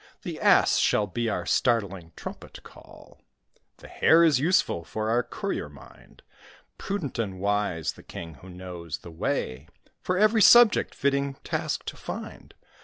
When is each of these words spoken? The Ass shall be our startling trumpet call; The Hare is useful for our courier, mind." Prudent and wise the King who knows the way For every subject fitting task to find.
The 0.23 0.39
Ass 0.41 0.77
shall 0.77 1.05
be 1.05 1.29
our 1.29 1.45
startling 1.45 2.11
trumpet 2.15 2.63
call; 2.63 3.21
The 3.77 3.87
Hare 3.87 4.23
is 4.23 4.39
useful 4.39 4.83
for 4.83 5.11
our 5.11 5.21
courier, 5.21 5.69
mind." 5.69 6.23
Prudent 6.79 7.19
and 7.19 7.39
wise 7.39 7.91
the 7.91 8.01
King 8.01 8.33
who 8.41 8.49
knows 8.49 8.97
the 8.97 9.11
way 9.11 9.67
For 10.01 10.17
every 10.17 10.41
subject 10.41 10.95
fitting 10.95 11.35
task 11.43 11.85
to 11.85 11.95
find. 11.95 12.55